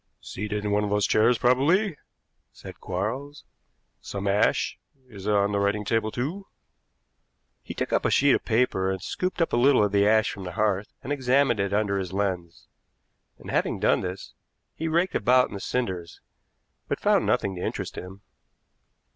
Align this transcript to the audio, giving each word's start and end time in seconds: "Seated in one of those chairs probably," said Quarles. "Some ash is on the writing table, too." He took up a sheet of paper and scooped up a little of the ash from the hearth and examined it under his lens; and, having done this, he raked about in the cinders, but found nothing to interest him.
"Seated 0.19 0.65
in 0.65 0.71
one 0.71 0.83
of 0.83 0.89
those 0.89 1.05
chairs 1.05 1.37
probably," 1.37 1.95
said 2.51 2.79
Quarles. 2.79 3.45
"Some 3.99 4.27
ash 4.27 4.79
is 5.07 5.27
on 5.27 5.51
the 5.51 5.59
writing 5.59 5.85
table, 5.85 6.09
too." 6.09 6.47
He 7.61 7.75
took 7.75 7.93
up 7.93 8.03
a 8.03 8.09
sheet 8.09 8.33
of 8.33 8.43
paper 8.43 8.89
and 8.89 8.99
scooped 8.99 9.43
up 9.43 9.53
a 9.53 9.57
little 9.57 9.83
of 9.83 9.91
the 9.91 10.07
ash 10.07 10.31
from 10.31 10.43
the 10.43 10.53
hearth 10.53 10.91
and 11.03 11.13
examined 11.13 11.59
it 11.59 11.71
under 11.71 11.99
his 11.99 12.13
lens; 12.13 12.67
and, 13.37 13.51
having 13.51 13.79
done 13.79 14.01
this, 14.01 14.33
he 14.73 14.87
raked 14.87 15.13
about 15.13 15.49
in 15.49 15.53
the 15.53 15.59
cinders, 15.59 16.19
but 16.87 16.99
found 16.99 17.27
nothing 17.27 17.55
to 17.57 17.61
interest 17.63 17.95
him. 17.95 18.21